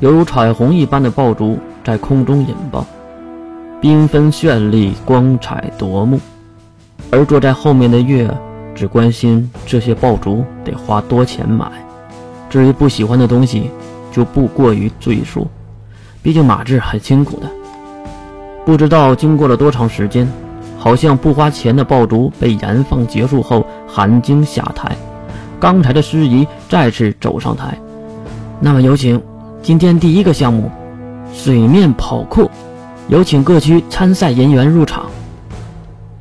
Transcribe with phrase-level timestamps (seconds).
[0.00, 2.86] 犹如彩虹一般的爆竹在空中引爆，
[3.82, 6.18] 缤纷绚丽，光彩夺目。
[7.10, 8.30] 而坐在后面的月
[8.74, 11.70] 只关心这些爆竹得花多钱买，
[12.48, 13.70] 至于不喜欢的东西
[14.10, 15.46] 就不过于赘述，
[16.22, 17.46] 毕竟马志很辛苦的。
[18.64, 20.26] 不知道经过了多长时间，
[20.78, 24.96] 好像不花钱的爆竹被燃放结束后，韩晶下台，
[25.58, 27.76] 刚才的司仪再次走上台。
[28.60, 29.20] 那么有请
[29.62, 30.70] 今天第一个项目——
[31.34, 32.50] 水面跑酷，
[33.08, 35.04] 有请各区参赛人员入场。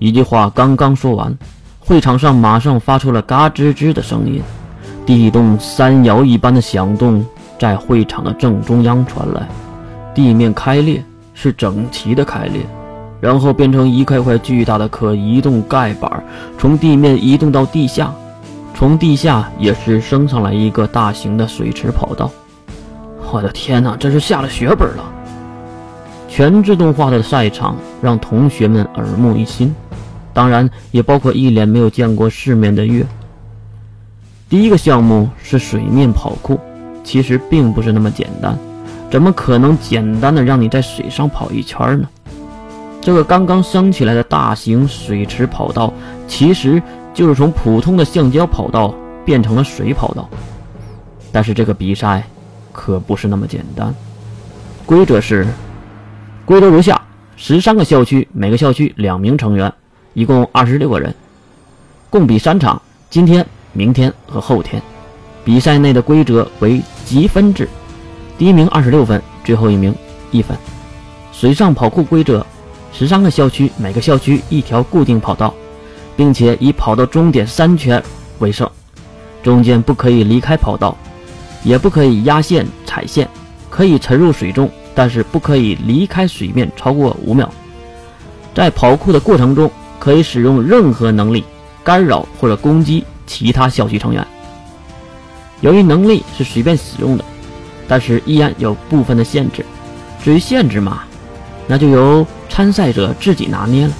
[0.00, 1.32] 一句话刚刚说完，
[1.78, 4.42] 会场上马上发出了嘎吱吱的声音，
[5.06, 7.24] 地动山摇一般的响动
[7.60, 9.48] 在会场的正中央传来，
[10.12, 11.00] 地面开裂，
[11.32, 12.62] 是整齐的开裂，
[13.20, 16.24] 然后变成一块块巨大的可移动盖板，
[16.58, 18.12] 从地面移动到地下，
[18.74, 22.28] 从地下也是升上来一个大型的水池跑道。
[23.30, 25.04] 我的天哪，这是下了血本了！
[26.28, 29.74] 全自动化的赛场让同学们耳目一新。
[30.32, 33.04] 当然，也包括一脸没有见过世面的月。
[34.48, 36.58] 第一个项目是水面跑酷，
[37.04, 38.58] 其实并不是那么简单，
[39.10, 42.08] 怎么可能简单的让你在水上跑一圈呢？
[43.00, 45.92] 这个刚刚升起来的大型水池跑道，
[46.26, 50.28] 其实就是从普通的橡胶跑道变成了水跑道。
[51.30, 52.22] 但是这个比赛
[52.78, 53.92] 可不是那么简单，
[54.86, 55.44] 规则是，
[56.44, 57.02] 规则如下：
[57.34, 59.70] 十三个校区，每个校区两名成员。
[60.14, 61.12] 一共二十六个人，
[62.08, 64.80] 共比三场，今天、明天和后天。
[65.44, 67.68] 比赛内的规则为积分制，
[68.38, 69.92] 第一名二十六分，最后一名
[70.30, 70.56] 一分。
[71.32, 72.46] 水上跑酷规则：
[72.92, 75.52] 十三个校区，每个校区一条固定跑道，
[76.16, 78.00] 并且以跑到终点三圈
[78.38, 78.70] 为胜，
[79.42, 80.96] 中间不可以离开跑道，
[81.62, 83.28] 也不可以压线踩线，
[83.68, 87.50] 可以沉入水中，但是不可以离开水面超过五秒。
[88.54, 89.70] 在跑酷的过程中。
[90.00, 91.44] 可以使用任何能力
[91.82, 94.24] 干扰或者攻击其他校区成员。
[95.60, 97.24] 由于能力是随便使用的，
[97.88, 99.66] 但是依然有部分的限制。
[100.22, 101.02] 至于限制嘛，
[101.66, 103.92] 那就由参赛者自己拿捏了。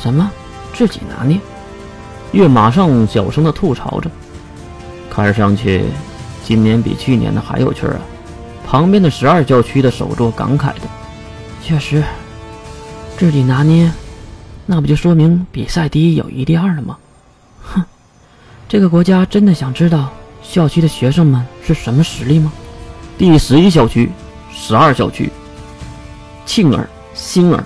[0.00, 0.30] 什么？
[0.72, 1.38] 自己拿捏？
[2.32, 4.10] 月马上小声的吐槽着。
[5.10, 5.84] 看上去，
[6.44, 8.00] 今年比去年的还有趣啊！
[8.66, 10.80] 旁边的十二教区的首座感慨的。
[11.62, 12.02] 确实，
[13.16, 13.92] 自己拿捏。
[14.64, 16.96] 那不就说明比赛第一有一第二了吗？
[17.62, 17.84] 哼，
[18.68, 20.08] 这个国家真的想知道
[20.42, 22.52] 校区的学生们是什么实力吗？
[23.18, 24.10] 第十一校区、
[24.52, 25.30] 十二校区、
[26.46, 27.64] 庆儿、星儿，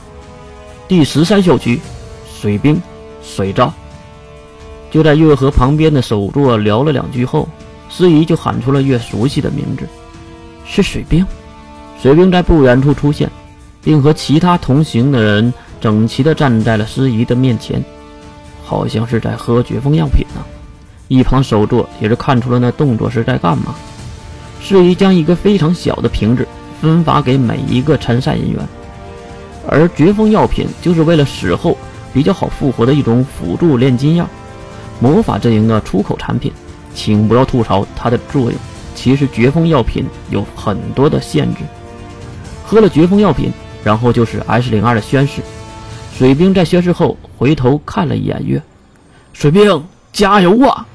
[0.88, 1.80] 第十三校区、
[2.40, 2.80] 水兵、
[3.22, 3.72] 水照。
[4.90, 7.48] 就在月河旁边的首座聊了两句后，
[7.96, 9.88] 司仪就喊出了越熟悉的名字，
[10.66, 11.24] 是水兵。
[12.02, 13.30] 水兵在不远处出现，
[13.82, 15.54] 并和其他同行的人。
[15.78, 17.82] 整齐地站在了司仪的面前，
[18.64, 20.44] 好像是在喝绝风药品呢。
[21.08, 23.74] 一旁首座也是看出了那动作是在干嘛。
[24.60, 26.46] 司仪将一个非常小的瓶子
[26.80, 28.68] 分发给每一个参赛人员，
[29.68, 31.76] 而绝风药品就是为了死后
[32.12, 34.28] 比较好复活的一种辅助炼金药，
[34.98, 36.50] 魔法阵营的出口产品，
[36.96, 38.54] 请不要吐槽它的作用。
[38.96, 41.60] 其实绝风药品有很多的限制，
[42.64, 43.52] 喝了绝风药品，
[43.84, 45.42] 然后就是 S 零二的宣誓。
[46.16, 48.60] 水兵在宣誓后回头看了一眼月，
[49.34, 49.84] 水兵
[50.14, 50.86] 加油啊！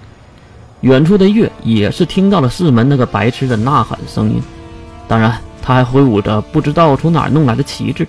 [0.82, 4.42] 远处的月也是听到了四门那个白痴的呐喊声音，
[5.08, 8.08] 当然他还挥舞着不知道从哪儿弄来的旗帜，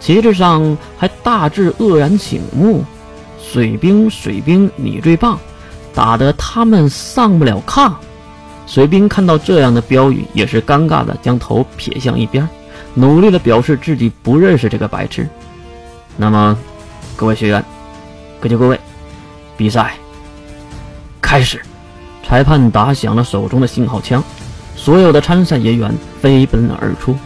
[0.00, 2.84] 旗帜上还大致愕然醒目
[3.40, 5.38] ：“水兵，水兵，你最棒，
[5.98, 7.92] 打得他们上不了炕。”
[8.68, 12.48] 水兵看到这样的标语，也是尴尬的将头撇向一边，
[12.94, 15.28] 努力的表示自己不认识这个白痴。
[16.16, 16.56] 那么，
[17.16, 17.64] 各位学员，
[18.38, 18.78] 各就各位，
[19.56, 19.94] 比赛
[21.20, 21.60] 开始。
[22.22, 24.22] 裁判打响了手中的信号枪，
[24.76, 27.16] 所有的参赛人员飞奔而出。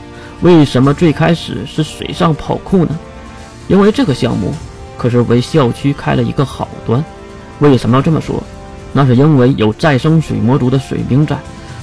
[0.41, 2.99] 为什么最开始是水上跑酷呢？
[3.69, 4.55] 因为这个项目
[4.97, 7.05] 可是为校区开了一个好端。
[7.59, 8.43] 为什么要这么说？
[8.93, 11.37] 那是因为有再生水魔族的水兵在，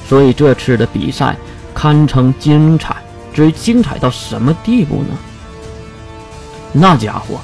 [0.08, 1.36] 所以这次的比赛
[1.74, 2.96] 堪称精彩。
[3.34, 5.18] 至于精彩到什么地步呢？
[6.72, 7.40] 那家伙，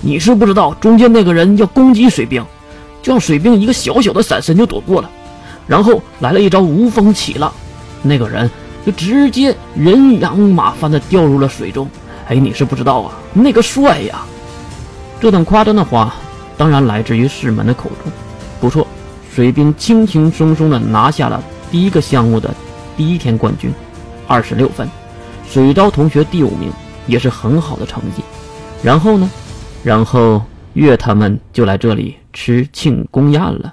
[0.00, 2.44] 你是不知道，中间那个人要攻击水兵，
[3.02, 5.10] 就让水兵一个小小的闪身就躲过了，
[5.66, 7.52] 然后来了一招无风起浪，
[8.02, 8.50] 那个人
[8.84, 11.88] 就直接人仰马翻的掉入了水中。
[12.28, 14.22] 哎，你是不知道啊，那个帅呀！
[15.20, 16.14] 这等夸张的话，
[16.56, 18.12] 当然来自于世门的口中。
[18.60, 18.86] 不错，
[19.32, 22.52] 水兵轻轻松松的拿下了第一个项目的
[22.96, 23.72] 第一天冠军，
[24.26, 24.88] 二十六分，
[25.48, 26.70] 水昭同学第五名，
[27.06, 28.22] 也是很好的成绩。
[28.82, 29.30] 然后呢，
[29.84, 30.42] 然后
[30.72, 33.72] 月他们就来这里吃庆功宴了。